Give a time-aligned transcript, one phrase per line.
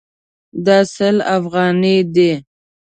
[0.65, 2.31] دا سل افغانۍ دي